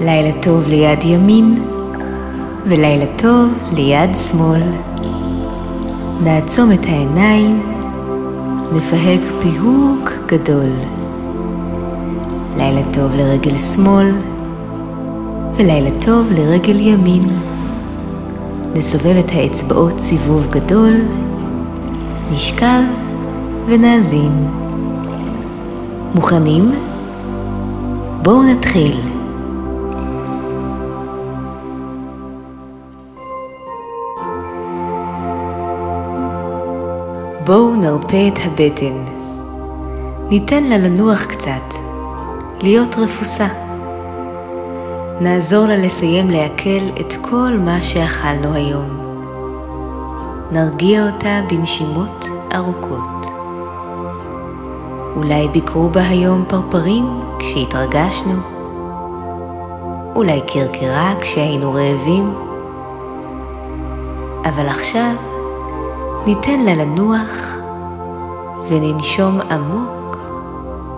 לילה 0.00 0.42
טוב 0.42 0.68
ליד 0.68 1.04
ימין 1.04 1.54
ולילה 2.64 3.04
טוב 3.16 3.48
ליד 3.76 4.16
שמאל. 4.16 4.62
נעצום 6.22 6.72
את 6.72 6.86
העיניים, 6.86 7.62
נפהק 8.72 9.20
פיהוק 9.40 10.12
גדול. 10.26 10.70
לילה 12.56 12.80
טוב 12.92 13.14
לרגל 13.16 13.58
שמאל 13.58 14.12
ולילה 15.56 15.90
טוב 16.00 16.26
לרגל 16.32 16.80
ימין. 16.80 17.28
נסובב 18.74 19.16
את 19.16 19.30
האצבעות 19.34 19.98
סיבוב 19.98 20.46
גדול, 20.50 20.94
נשכב 22.30 22.82
ונאזין. 23.66 24.46
מוכנים? 26.14 26.72
בואו 28.22 28.42
נתחיל. 28.42 29.07
בואו 37.48 37.76
נרפה 37.76 38.28
את 38.28 38.38
הבטן. 38.44 39.04
ניתן 40.30 40.64
לה 40.64 40.78
לנוח 40.78 41.24
קצת, 41.24 41.74
להיות 42.62 42.94
רפוסה. 42.98 43.46
נעזור 45.20 45.66
לה 45.66 45.76
לסיים 45.76 46.30
לעכל 46.30 47.00
את 47.00 47.14
כל 47.20 47.52
מה 47.64 47.80
שאכלנו 47.80 48.54
היום. 48.54 48.88
נרגיע 50.50 51.06
אותה 51.06 51.40
בנשימות 51.50 52.26
ארוכות. 52.54 53.26
אולי 55.16 55.48
ביקרו 55.48 55.88
בה 55.88 56.08
היום 56.08 56.44
פרפרים 56.48 57.06
כשהתרגשנו? 57.38 58.34
אולי 60.14 60.40
קרקרה 60.46 61.14
כשהיינו 61.20 61.72
רעבים? 61.72 62.34
אבל 64.44 64.68
עכשיו 64.68 65.27
ניתן 66.26 66.60
לה 66.60 66.74
לנוח 66.74 67.54
וננשום 68.68 69.40
עמוק 69.40 70.16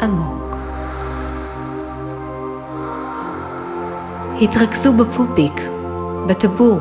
עמוק. 0.00 0.56
התרכזו 4.40 4.92
בפופיק, 4.92 5.62
בטבור, 6.26 6.80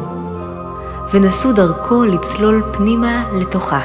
ונסו 1.14 1.54
דרכו 1.54 2.04
לצלול 2.04 2.64
פנימה 2.74 3.24
לתוכה. 3.34 3.82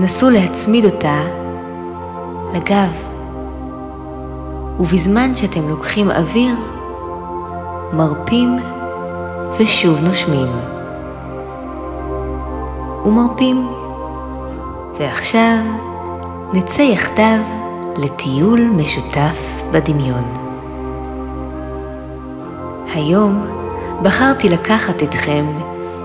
נסו 0.00 0.30
להצמיד 0.30 0.84
אותה 0.84 1.20
לגב, 2.54 2.92
ובזמן 4.80 5.34
שאתם 5.34 5.68
לוקחים 5.68 6.10
אוויר, 6.10 6.54
מרפים 7.92 8.58
ושוב 9.58 10.00
נושמים. 10.00 10.77
ומרפים. 13.08 13.68
ועכשיו 14.98 15.58
נצא 16.52 16.82
יחדיו 16.82 17.40
לטיול 17.96 18.60
משותף 18.60 19.62
בדמיון. 19.72 20.24
היום 22.94 23.42
בחרתי 24.02 24.48
לקחת 24.48 25.02
אתכם 25.02 25.44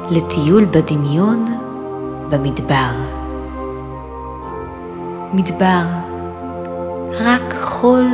לטיול 0.10 0.66
בדמיון 0.66 1.46
במדבר. 2.30 2.92
מדבר, 5.34 5.84
רק 7.20 7.54
חול 7.62 8.08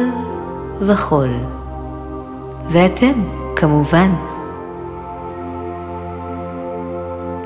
וחול. 0.81 1.29
ואתם, 2.69 3.13
כמובן. 3.55 4.11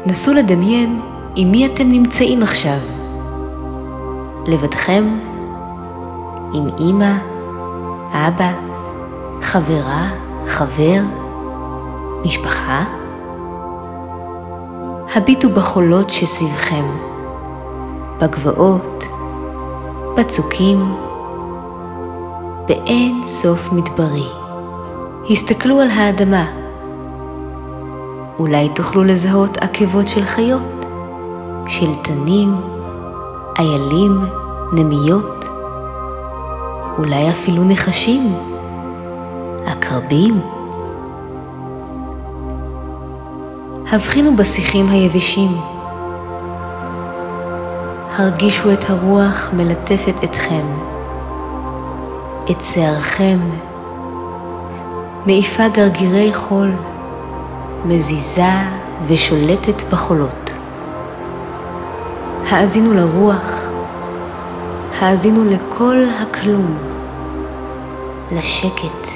נסו 0.05 0.33
לדמיין 0.33 0.99
עם 1.35 1.51
מי 1.51 1.65
אתם 1.65 1.87
נמצאים 1.87 2.43
עכשיו? 2.43 2.77
לבדכם? 4.47 5.19
עם 6.53 6.69
אמא? 6.79 7.13
אבא? 8.11 8.51
חברה? 9.41 10.09
חבר? 10.47 11.01
משפחה? 12.25 12.83
הביטו 15.15 15.49
בחולות 15.49 16.09
שסביבכם, 16.09 16.85
בגבעות, 18.21 19.03
בצוקים, 20.17 20.95
באין 22.67 23.21
סוף 23.25 23.71
מדברי. 23.71 24.27
הסתכלו 25.29 25.79
על 25.79 25.89
האדמה. 25.89 26.45
אולי 28.39 28.69
תוכלו 28.69 29.03
לזהות 29.03 29.57
עקבות 29.57 30.07
של 30.07 30.23
חיות. 30.23 30.72
של 31.67 31.95
תנים, 31.95 32.61
איילים, 33.59 34.19
נמיות, 34.73 35.45
אולי 36.97 37.29
אפילו 37.29 37.63
נחשים, 37.63 38.35
עקרבים. 39.65 40.41
הבחינו 43.91 44.35
בשיחים 44.35 44.89
היבשים. 44.89 45.51
הרגישו 48.17 48.73
את 48.73 48.89
הרוח 48.89 49.49
מלטפת 49.53 50.23
אתכם, 50.23 50.65
את 52.51 52.61
שערכם, 52.61 53.39
מעיפה 55.25 55.67
גרגירי 55.67 56.33
חול, 56.33 56.71
מזיזה 57.85 58.51
ושולטת 59.07 59.83
בחולות. 59.93 60.62
האזינו 62.49 62.93
לרוח, 62.93 63.61
האזינו 64.99 65.43
לכל 65.45 65.97
הכלום, 66.21 66.77
לשקט. 68.31 69.07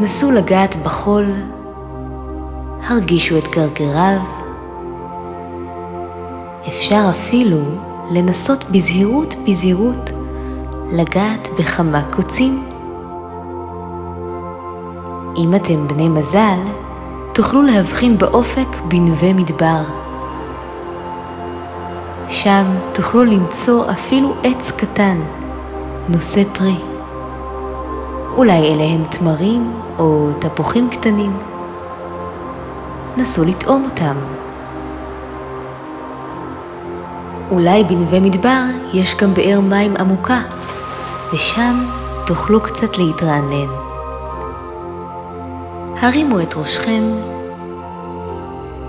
נסו 0.00 0.30
לגעת 0.30 0.76
בחול, 0.76 1.24
הרגישו 2.82 3.38
את 3.38 3.48
גרגריו. 3.48 4.18
אפשר 6.68 7.04
אפילו 7.10 7.60
לנסות 8.10 8.64
בזהירות 8.70 9.34
בזהירות 9.46 10.10
לגעת 10.92 11.48
בכמה 11.58 12.02
קוצים. 12.10 12.64
אם 15.36 15.54
אתם 15.54 15.88
בני 15.88 16.08
מזל, 16.08 16.58
תוכלו 17.32 17.62
להבחין 17.62 18.18
באופק 18.18 18.76
בנווה 18.88 19.32
מדבר. 19.32 19.82
שם 22.28 22.64
תוכלו 22.92 23.24
למצוא 23.24 23.90
אפילו 23.90 24.34
עץ 24.42 24.70
קטן, 24.70 25.20
נושא 26.08 26.42
פרי. 26.44 26.76
אולי 28.36 28.74
אלה 28.74 28.84
הם 28.84 29.04
תמרים 29.10 29.72
או 29.98 30.30
תפוחים 30.38 30.90
קטנים. 30.90 31.38
נסו 33.16 33.44
לטעום 33.44 33.84
אותם. 33.84 34.14
אולי 37.50 37.84
בנווה 37.84 38.20
מדבר 38.20 38.62
יש 38.92 39.14
גם 39.14 39.34
באר 39.34 39.60
מים 39.60 39.96
עמוקה, 39.96 40.40
ושם 41.32 41.84
תוכלו 42.26 42.60
קצת 42.60 42.98
להתרענן. 42.98 43.79
הרימו 46.00 46.40
את 46.40 46.54
ראשכם 46.56 47.02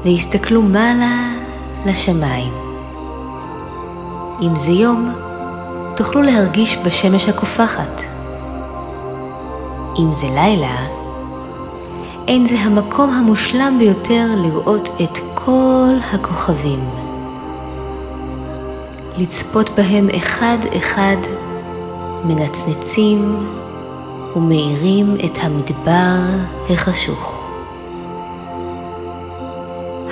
והסתכלו 0.06 0.62
מעלה 0.62 1.32
לשמיים. 1.86 2.54
אם 4.42 4.56
זה 4.56 4.72
יום, 4.72 5.12
תוכלו 5.96 6.22
להרגיש 6.22 6.78
בשמש 6.86 7.30
הקופחת. 7.30 8.02
אם 10.00 10.14
זה 10.14 10.28
לילה, 10.28 10.88
אין 12.28 12.46
זה 12.46 12.56
המקום 12.60 13.10
המושלם 13.10 13.76
ביותר 13.80 14.26
לראות 14.38 14.90
את 15.04 15.18
כל 15.34 15.94
הכוכבים. 16.14 16.90
לצפות 19.18 19.70
בהם 19.70 20.10
אחד-אחד 20.18 21.18
מנצנצים 22.24 23.48
ומאירים 24.36 25.16
את 25.26 25.38
המדבר 25.42 26.20
החשוך. 26.70 27.48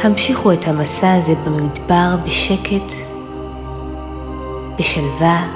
המשיכו 0.04 0.54
את 0.54 0.68
המסע 0.68 1.13
הזה 1.13 1.33
במדבר 1.45 2.16
בשקט, 2.25 2.94
בשלווה, 4.80 5.48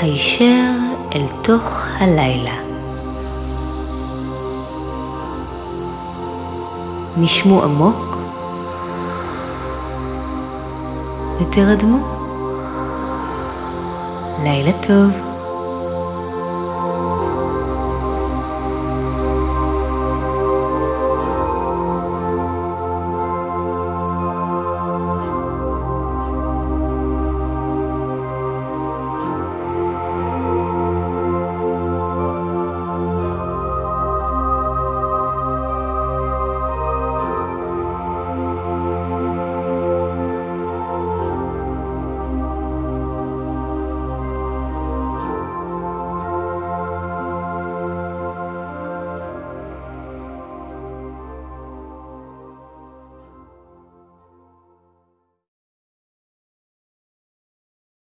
הישר 0.00 0.72
אל 1.14 1.26
תוך 1.42 1.86
הלילה. 1.98 2.54
נשמו 7.16 7.62
עמוק 7.62 8.16
ותרדמו. 11.40 11.98
לילה 14.42 14.72
טוב. 14.82 15.29